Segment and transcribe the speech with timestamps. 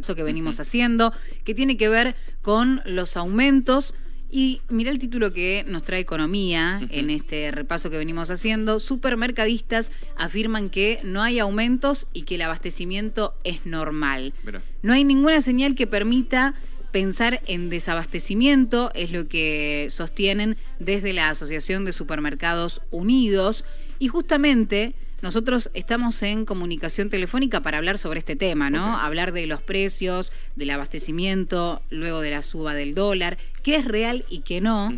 [0.00, 1.12] eso que venimos haciendo,
[1.44, 3.94] que tiene que ver con los aumentos.
[4.30, 8.78] Y mira el título que nos trae Economía en este repaso que venimos haciendo.
[8.78, 14.34] Supermercadistas afirman que no hay aumentos y que el abastecimiento es normal.
[14.82, 16.54] No hay ninguna señal que permita
[16.92, 23.64] pensar en desabastecimiento, es lo que sostienen desde la Asociación de Supermercados Unidos.
[23.98, 28.98] Y justamente nosotros estamos en comunicación telefónica para hablar sobre este tema, ¿no?
[28.98, 34.24] Hablar de los precios, del abastecimiento, luego de la suba del dólar, qué es real
[34.30, 34.92] y qué no.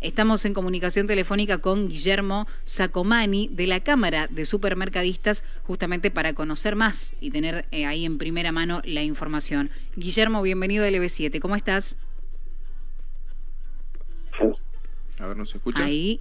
[0.00, 6.74] Estamos en comunicación telefónica con Guillermo Sacomani de la Cámara de Supermercadistas, justamente para conocer
[6.74, 9.70] más y tener eh, ahí en primera mano la información.
[9.94, 11.98] Guillermo, bienvenido a LB7, ¿cómo estás?
[15.18, 15.84] A ver, ¿nos escucha?
[15.84, 16.20] Ahí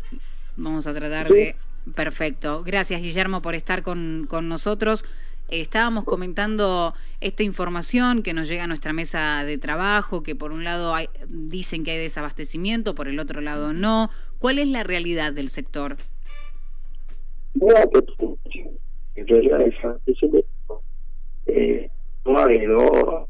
[0.58, 1.56] vamos a tratar de
[1.94, 2.64] Perfecto.
[2.64, 5.06] Gracias, Guillermo, por estar con, nosotros.
[5.50, 10.64] estábamos comentando esta información que nos llega a nuestra mesa de trabajo, que por un
[10.64, 14.10] lado hay, dicen que hay desabastecimiento, por el otro lado no.
[14.40, 15.98] ¿Cuál es la realidad del sector?
[17.54, 17.80] Bueno,
[19.16, 20.82] en realidad desabastecimiento
[21.46, 21.90] eh,
[22.26, 23.28] no hay, ¿no?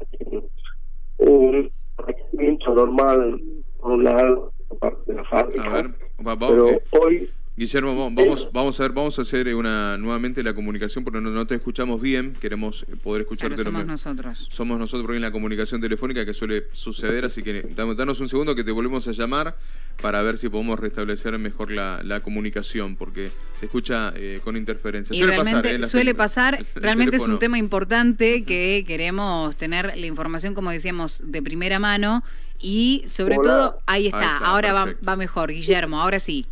[1.18, 3.40] Un abastecimiento normal
[3.78, 5.64] por un lado, por parte de la fábrica.
[5.64, 5.90] A ver,
[6.38, 11.22] pero hoy Guillermo, vamos, vamos a ver, vamos a hacer una nuevamente la comunicación porque
[11.22, 13.62] no, te escuchamos bien, queremos poder escucharte.
[13.62, 14.46] somos nosotros.
[14.50, 18.54] Somos nosotros porque en la comunicación telefónica que suele suceder, así que danos un segundo
[18.54, 19.56] que te volvemos a llamar
[20.02, 25.16] para ver si podemos restablecer mejor la, comunicación, porque se escucha eh, con interferencia.
[25.16, 25.82] suele pasar, ¿eh?
[25.84, 31.40] suele pasar, realmente es un tema importante que queremos tener la información, como decíamos, de
[31.40, 32.22] primera mano
[32.58, 36.46] y sobre todo, ahí está, ahora va, va mejor, Guillermo, ahora sí.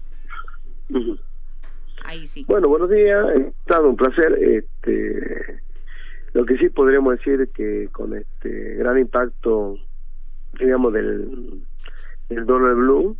[2.05, 2.45] Ahí sí.
[2.47, 3.25] Bueno, buenos días,
[3.71, 4.33] ha un placer.
[4.41, 5.61] Este,
[6.33, 9.79] lo que sí podríamos decir que con este gran impacto,
[10.59, 11.63] digamos, del,
[12.29, 13.17] del dólar blue,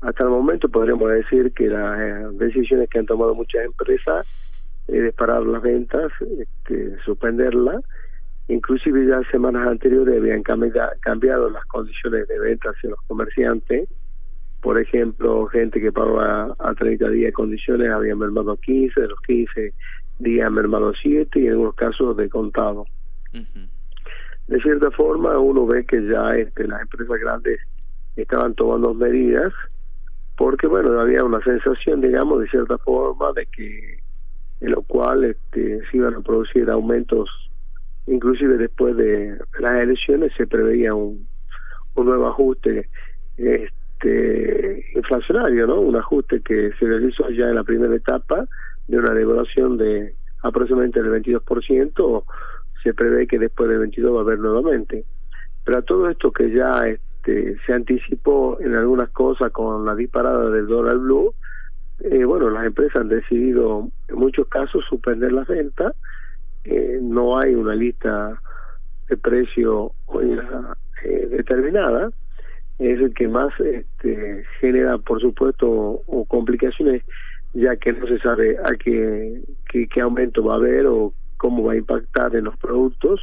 [0.00, 4.26] hasta el momento podríamos decir que las eh, decisiones que han tomado muchas empresas
[4.88, 7.82] es parar las ventas, este, suspenderlas.
[8.48, 13.88] Inclusive ya semanas anteriores habían cambiado las condiciones de venta hacia los comerciantes
[14.60, 19.20] por ejemplo, gente que pagaba a 30 días de condiciones había mermado 15, de los
[19.22, 19.72] 15
[20.18, 22.86] días mermado 7 y en algunos casos de contado.
[23.32, 27.60] De cierta forma, uno ve que ya este, las empresas grandes
[28.16, 29.52] estaban tomando medidas
[30.36, 33.98] porque, bueno, había una sensación, digamos, de cierta forma, de que
[34.60, 37.30] en lo cual este, se iban a producir aumentos,
[38.06, 41.26] inclusive después de las elecciones se preveía un,
[41.94, 42.88] un nuevo ajuste.
[43.38, 45.80] Este, este, inflacionario, ¿no?
[45.80, 48.46] Un ajuste que se realizó ya en la primera etapa
[48.88, 52.24] de una devaluación de aproximadamente el 22%,
[52.82, 55.04] se prevé que después del 22 va a haber nuevamente.
[55.64, 60.48] Pero a todo esto que ya este, se anticipó en algunas cosas con la disparada
[60.48, 61.34] del dólar blue,
[62.00, 65.94] eh, bueno, las empresas han decidido en muchos casos suspender las ventas,
[66.64, 68.40] eh, no hay una lista
[69.08, 69.92] de precio
[71.02, 72.10] eh, determinada,
[72.80, 75.68] es el que más este, genera, por supuesto,
[76.06, 77.02] o complicaciones,
[77.52, 81.74] ya que no se sabe a qué, qué, aumento va a haber o cómo va
[81.74, 83.20] a impactar en los productos.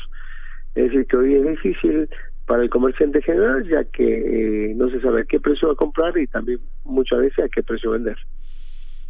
[0.76, 2.08] Es decir, que hoy es difícil
[2.46, 5.78] para el comerciante general, ya que eh, no se sabe a qué precio va a
[5.78, 8.18] comprar y también muchas veces a qué precio vender.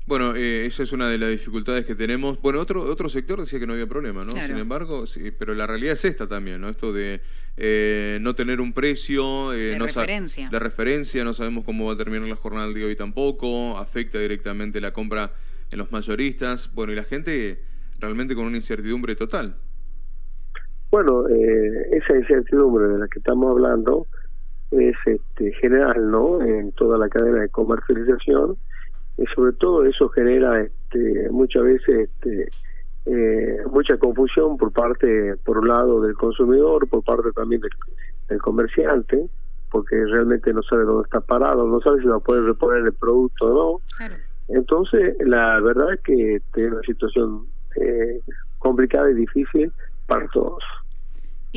[0.07, 2.41] Bueno, eh, esa es una de las dificultades que tenemos.
[2.41, 4.31] Bueno, otro otro sector decía que no había problema, ¿no?
[4.31, 6.69] Sin embargo, sí, pero la realidad es esta también, ¿no?
[6.69, 7.19] Esto de
[7.57, 10.47] eh, no tener un precio, eh, de, referencia.
[10.49, 14.79] de referencia, no sabemos cómo va a terminar la jornada de hoy tampoco, afecta directamente
[14.79, 15.33] la compra
[15.71, 17.59] en los mayoristas, bueno, y la gente
[17.99, 19.55] realmente con una incertidumbre total.
[20.89, 24.07] Bueno, eh, esa incertidumbre de la que estamos hablando
[24.71, 26.41] es este, general, ¿no?
[26.41, 28.57] En toda la cadena de comercialización
[29.17, 32.49] y sobre todo eso genera este, muchas veces este,
[33.05, 39.29] eh, mucha confusión por parte, por un lado, del consumidor, por parte también del, comerciante,
[39.71, 42.93] porque realmente no sabe dónde está parado, no sabe si va a poder reponer el
[42.93, 44.07] producto o no.
[44.49, 47.45] Entonces, la verdad es que tiene una situación
[47.77, 48.19] eh,
[48.59, 49.71] complicada y difícil
[50.07, 50.63] para todos.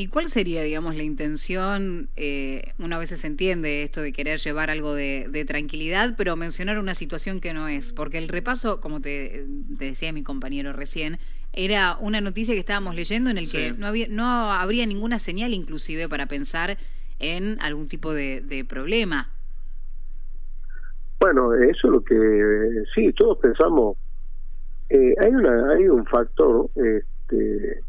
[0.01, 2.09] ¿Y cuál sería, digamos, la intención?
[2.17, 6.95] Eh, una vez se entiende esto de querer llevar algo de, tranquilidad, pero mencionar una
[6.95, 7.93] situación que no es.
[7.93, 11.19] Porque el repaso, como te, decía mi compañero recién,
[11.53, 15.53] era una noticia que estábamos leyendo en el que no, había, no habría ninguna señal
[15.53, 16.79] inclusive para pensar
[17.19, 19.29] en algún tipo de, problema.
[21.21, 23.99] Bueno, eso es lo que sí, todos pensamos.
[24.89, 27.83] Eh, hay una hay un factor este,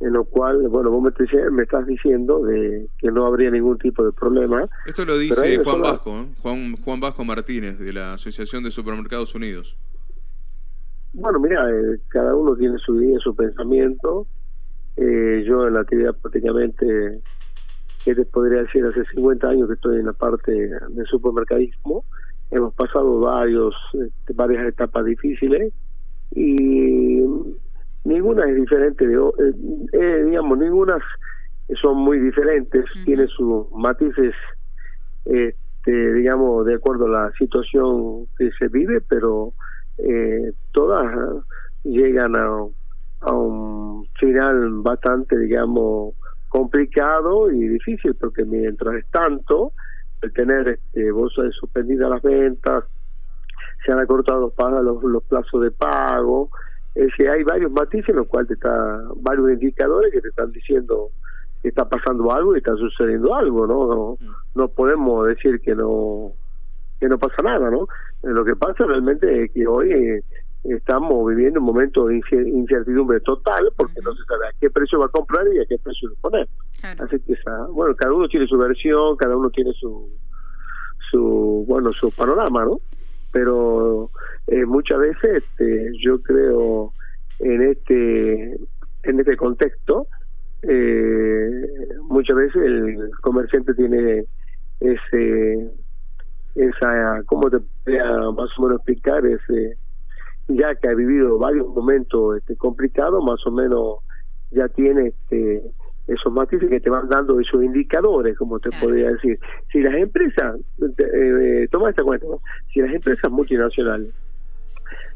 [0.00, 4.04] en lo cual, bueno, vos me, me estás diciendo de que no habría ningún tipo
[4.04, 4.68] de problema.
[4.84, 6.26] Esto lo dice Juan Vasco, ¿eh?
[6.42, 9.76] Juan, Juan Vasco Martínez, de la Asociación de Supermercados Unidos.
[11.14, 14.26] Bueno, mira, eh, cada uno tiene su idea, su pensamiento.
[14.98, 17.20] Eh, yo en la actividad prácticamente,
[18.04, 18.84] ¿qué te podría decir?
[18.84, 22.04] Hace 50 años que estoy en la parte de supermercadismo.
[22.50, 25.72] Hemos pasado varios, este, varias etapas difíciles
[26.34, 27.22] y
[28.06, 29.52] ninguna es diferente de eh,
[29.92, 30.98] eh, digamos ninguna
[31.80, 34.34] son muy diferentes tiene sus matices
[35.24, 39.52] este, digamos de acuerdo a la situación que se vive pero
[39.98, 41.12] eh, todas
[41.82, 42.46] llegan a,
[43.20, 46.14] a un final bastante digamos
[46.48, 49.72] complicado y difícil porque mientras tanto
[50.22, 52.84] el tener este, bolsas suspendidas las ventas
[53.84, 56.50] se han acortado los, los plazos de pago
[56.96, 60.50] es que hay varios matices en los cuales te está, varios indicadores que te están
[60.50, 61.10] diciendo
[61.62, 64.18] que está pasando algo y está sucediendo algo, ¿no?
[64.54, 64.74] No, mm.
[64.74, 66.32] podemos decir que no
[66.98, 67.86] que no pasa nada, ¿no?
[68.22, 70.22] Lo que pasa realmente es que hoy eh,
[70.64, 75.04] estamos viviendo un momento de incertidumbre total porque no se sabe a qué precio va
[75.04, 76.48] a comprar y a qué precio va a poner.
[76.98, 80.08] Así que esa, bueno, cada uno tiene su versión, cada uno tiene su
[81.10, 82.80] su bueno su panorama, ¿no?
[83.36, 84.10] Pero
[84.46, 86.94] eh, muchas veces este, yo creo
[87.38, 88.56] en este
[89.02, 90.06] en este contexto
[90.62, 91.66] eh,
[92.08, 94.24] muchas veces el comerciante tiene
[94.80, 95.70] ese
[96.54, 99.76] esa cómo te podría más o menos explicar ese
[100.48, 103.98] ya que ha vivido varios momentos este complicados más o menos
[104.50, 105.62] ya tiene este
[106.06, 109.38] esos matices que te van dando esos indicadores, como te podría decir.
[109.72, 110.56] Si las empresas,
[110.98, 112.26] eh, toma esta cuenta,
[112.72, 114.12] si las empresas multinacionales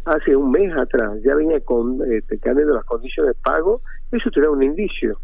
[0.04, 4.40] hace un mes atrás ya venía con este, cambiando las condiciones de pago, eso te
[4.40, 5.18] da un indicio.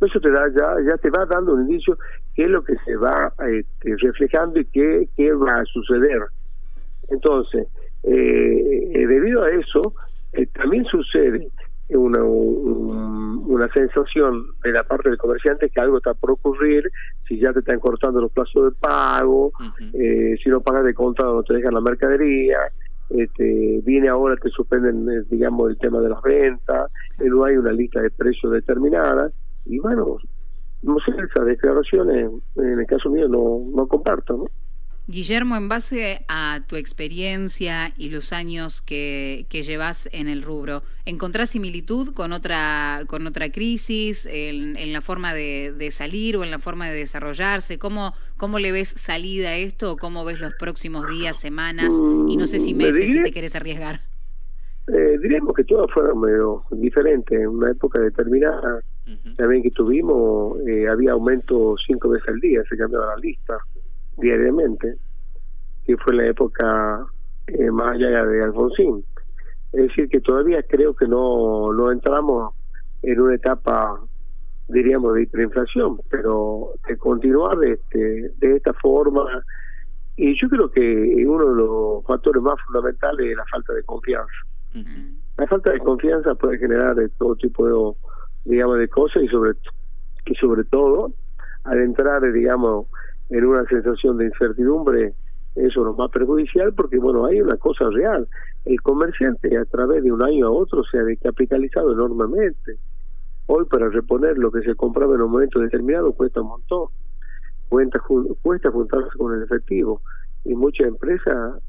[0.00, 1.96] Eso te da ya ya te va dando un indicio
[2.34, 6.22] qué es lo que se va este, reflejando y qué, qué va a suceder.
[7.08, 7.68] Entonces,
[8.02, 9.94] eh, eh debido a eso,
[10.32, 11.48] eh, también sucede
[11.96, 16.90] una, una sensación de la parte del comerciante que algo está por ocurrir,
[17.26, 19.52] si ya te están cortando los plazos de pago,
[19.92, 22.58] eh, si no pagas de contado no te dejan la mercadería,
[23.10, 27.56] este, viene ahora que suspenden, eh, digamos, el tema de las ventas, eh, no hay
[27.56, 29.30] una lista de precios determinada,
[29.66, 30.16] y bueno,
[30.82, 34.46] no sé, esas declaraciones, en el caso mío, no, no comparto, ¿no?
[35.08, 40.82] Guillermo, en base a tu experiencia y los años que, que llevas en el rubro,
[41.06, 46.44] ¿encontrás similitud con otra, con otra crisis en, en la forma de, de, salir o
[46.44, 47.80] en la forma de desarrollarse?
[47.80, 49.96] ¿Cómo, ¿Cómo le ves salida a esto?
[49.96, 51.92] ¿Cómo ves los próximos días, semanas
[52.28, 54.02] y no sé si mm, meses si te quieres arriesgar?
[54.86, 57.34] Eh, diríamos que todo fueron medio diferente.
[57.34, 58.80] En una época determinada,
[59.36, 63.58] también que tuvimos, eh, había aumento cinco veces al día, se cambiaba la lista
[64.16, 64.96] diariamente,
[65.86, 67.06] que fue la época
[67.46, 69.04] eh, más allá de Alfonsín.
[69.72, 72.54] Es decir, que todavía creo que no, no entramos
[73.02, 73.98] en una etapa,
[74.68, 79.24] diríamos, de hiperinflación, pero de continuar de, este, de esta forma.
[80.16, 84.32] Y yo creo que uno de los factores más fundamentales es la falta de confianza.
[85.38, 89.52] La falta de confianza puede generar de todo tipo de, digamos, de cosas y sobre,
[90.26, 91.12] y sobre todo
[91.64, 92.86] al entrar, digamos,
[93.30, 95.14] en una sensación de incertidumbre,
[95.54, 98.26] eso nos va perjudicial porque, bueno, hay una cosa real.
[98.64, 102.76] El comerciante a través de un año a otro se ha decapitalizado enormemente.
[103.46, 106.88] Hoy para reponer lo que se compraba en un momento determinado cuesta un montón.
[107.68, 108.00] Cuesta,
[108.42, 110.00] cuesta juntarse con el efectivo.
[110.44, 111.60] Y muchas empresas,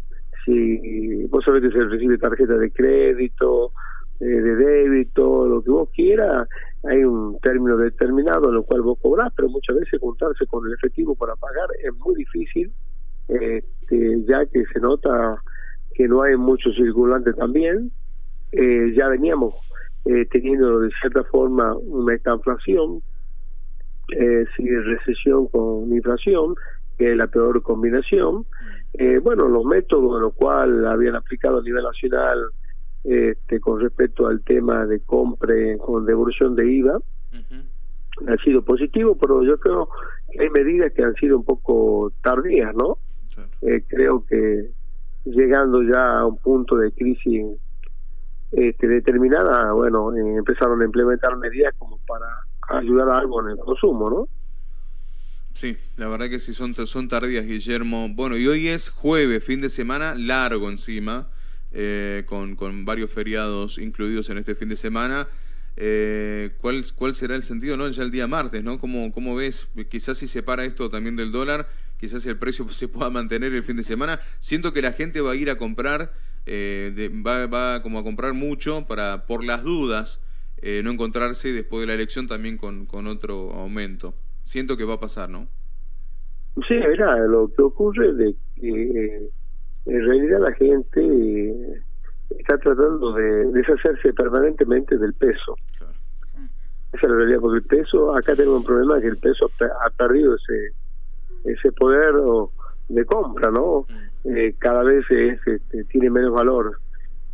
[0.45, 3.71] si vos sabés que se recibe tarjeta de crédito,
[4.19, 6.47] eh, de débito, lo que vos quieras,
[6.83, 10.73] hay un término determinado en el cual vos cobrás, pero muchas veces juntarse con el
[10.73, 12.71] efectivo para pagar es muy difícil,
[13.29, 15.41] este, ya que se nota
[15.93, 17.91] que no hay mucho circulante también.
[18.51, 19.55] Eh, ya veníamos
[20.05, 23.01] eh, teniendo de cierta forma una estanflación,
[24.11, 26.55] eh, sin recesión con inflación,
[26.97, 28.45] que es la peor combinación.
[28.93, 32.49] Eh, bueno, los métodos en los cuales habían aplicado a nivel nacional
[33.03, 36.99] este, con respecto al tema de compra con devolución de IVA.
[38.27, 39.89] Ha sido positivo, pero yo creo
[40.31, 42.97] que hay medidas que han sido un poco tardías, ¿no?
[43.61, 44.69] Eh, creo que
[45.25, 47.45] llegando ya a un punto de crisis
[48.51, 52.27] este, determinada, bueno, eh, empezaron a implementar medidas como para
[52.79, 54.27] ayudar a algo en el consumo, ¿no?
[55.53, 58.09] Sí, la verdad que sí son, son tardías, Guillermo.
[58.09, 61.27] Bueno, y hoy es jueves, fin de semana largo encima.
[61.73, 65.27] Eh, con, varios feriados incluidos en este fin de semana.
[65.75, 68.63] Eh, ¿cuál, ¿Cuál será el sentido no ya el día martes?
[68.63, 68.79] ¿no?
[68.79, 69.67] ¿Cómo, ¿Cómo ves?
[69.89, 71.67] Quizás si se para esto también del dólar,
[71.99, 74.19] quizás el precio se pueda mantener el fin de semana.
[74.39, 76.13] Siento que la gente va a ir a comprar,
[76.45, 80.19] eh, va, va, como a comprar mucho para por las dudas
[80.65, 84.13] eh, no encontrarse después de la elección también con, otro aumento.
[84.43, 85.49] Siento que va a pasar, ¿no?
[86.65, 89.29] Sí, mira, lo que ocurre de que
[89.85, 91.81] en realidad la gente
[92.29, 95.55] está tratando de deshacerse permanentemente del peso.
[96.93, 99.49] Esa es la realidad, porque el peso, acá tenemos un problema que el peso
[99.81, 100.73] ha perdido ese
[101.45, 102.13] ese poder
[102.89, 103.85] de compra, ¿no?
[103.89, 104.37] Mm.
[104.37, 106.77] Eh, cada vez este, tiene menos valor.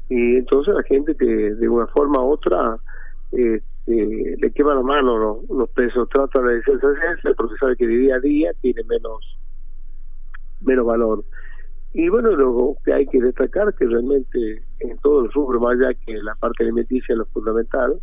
[0.10, 2.78] Y entonces la gente que de una forma u otra
[3.32, 8.16] este, le quema la mano los pesos, trata de deshacerse porque sabe que de día
[8.16, 9.38] a día tiene menos
[10.62, 11.24] menos valor.
[11.94, 15.94] Y bueno, lo que hay que destacar que realmente en todo el rubro, más allá
[15.94, 18.00] que la parte alimenticia es lo fundamental,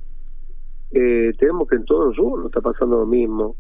[0.93, 3.57] eh, tenemos que en todos los rubros está pasando lo mismo,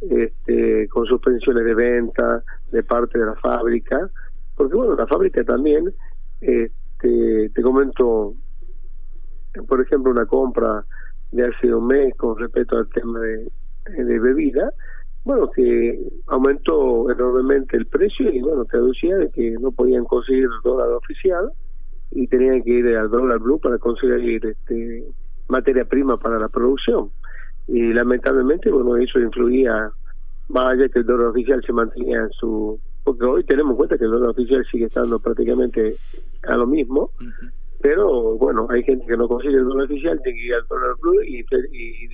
[0.00, 4.08] este, con suspensiones de venta de parte de la fábrica,
[4.56, 5.92] porque bueno, la fábrica también,
[6.40, 8.34] este, te comento,
[9.66, 10.84] por ejemplo, una compra
[11.32, 13.50] de hace un mes con respecto al tema de,
[13.86, 14.72] de bebida,
[15.24, 20.90] bueno, que aumentó enormemente el precio y bueno, traducía de que no podían conseguir dólar
[20.90, 21.50] oficial
[22.10, 25.04] y tenían que ir al dólar blue para conseguir este
[25.48, 27.10] materia prima para la producción.
[27.66, 29.90] Y lamentablemente, bueno, eso influía
[30.48, 32.78] más allá que el dólar oficial se mantenía en su...
[33.02, 35.96] Porque hoy tenemos en cuenta que el dólar oficial sigue estando prácticamente
[36.48, 37.10] a lo mismo,
[37.80, 40.96] pero bueno, hay gente que no consigue el dólar oficial, tiene que ir al dólar
[41.00, 42.08] blue y, y,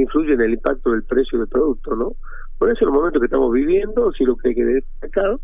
[0.00, 2.12] influye en el impacto del precio del producto, ¿no?
[2.58, 5.38] Por eso en el momento que estamos viviendo, si lo que hay que destacar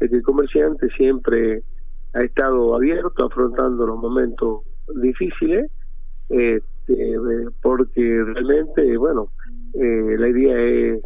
[0.00, 1.62] es que el comerciante siempre
[2.14, 4.62] ha estado abierto, afrontando los momentos
[5.02, 5.70] difíciles,
[6.28, 7.14] este,
[7.62, 9.30] porque realmente, bueno,
[9.74, 11.02] eh, la idea es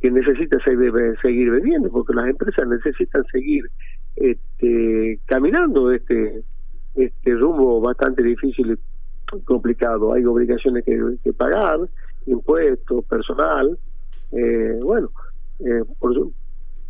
[0.00, 3.64] que necesita seguir, vendiendo, porque las empresas necesitan seguir
[4.16, 6.42] este, caminando este,
[6.94, 10.12] este rumbo bastante difícil y complicado.
[10.12, 11.80] Hay obligaciones que pagar,
[12.26, 13.78] impuestos, personal.
[14.32, 15.10] Eh, bueno,
[15.60, 16.14] eh, por,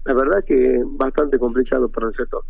[0.04, 2.42] la verdad que bastante complicado para el sector.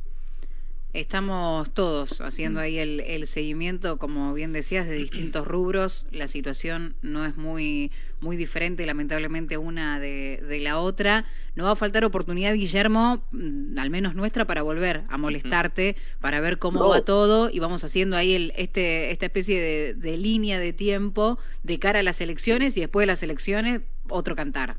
[0.94, 6.06] Estamos todos haciendo ahí el, el, seguimiento, como bien decías, de distintos rubros.
[6.12, 11.24] La situación no es muy, muy diferente, lamentablemente, una de, de la otra.
[11.56, 16.38] No va a faltar oportunidad, Guillermo, mm, al menos nuestra, para volver a molestarte, para
[16.40, 20.60] ver cómo va todo y vamos haciendo ahí el, este, esta especie de, de línea
[20.60, 24.76] de tiempo de cara a las elecciones y después de las elecciones, otro cantar.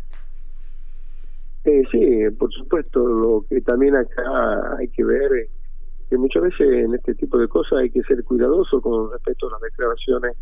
[1.66, 3.06] Eh, sí, por supuesto.
[3.06, 5.50] Lo que también acá hay que ver es
[6.10, 9.52] que muchas veces en este tipo de cosas hay que ser cuidadoso con respecto a
[9.54, 10.36] las declaraciones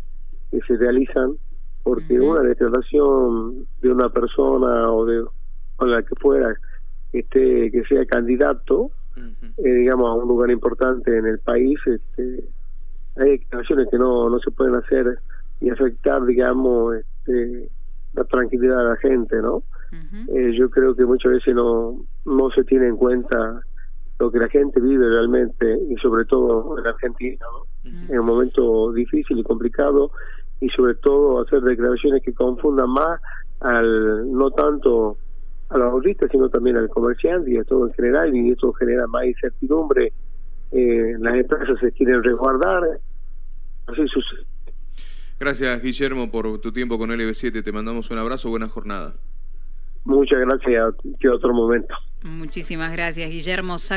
[0.50, 1.36] que se realizan,
[1.82, 5.24] porque una declaración de una persona o de
[5.76, 6.54] con la que fuera
[7.12, 12.44] este que sea candidato, eh, digamos, a un lugar importante en el país, este,
[13.16, 15.18] hay declaraciones que no, no se pueden hacer
[15.60, 17.70] y afectar, digamos, este,
[18.14, 19.62] la tranquilidad de la gente, ¿no?
[20.28, 23.62] eh, yo creo que muchas veces no, no se tiene en cuenta
[24.18, 27.44] lo que la gente vive realmente y sobre todo en Argentina,
[27.84, 30.10] en un momento difícil y complicado
[30.60, 33.20] y sobre todo hacer declaraciones que confundan más
[33.60, 35.18] al no tanto
[35.68, 39.06] a los autistas sino también al comerciante y a todo en general y eso genera
[39.06, 40.12] más incertidumbre
[40.72, 42.82] eh, las empresas se quieren resguardar
[43.86, 44.46] así sucede.
[45.40, 49.14] Gracias Guillermo por tu tiempo con LB7 te mandamos un abrazo buena jornada.
[50.04, 51.94] Muchas gracias, que otro momento.
[52.22, 53.78] Muchísimas gracias, Guillermo.
[53.78, 53.92] Saco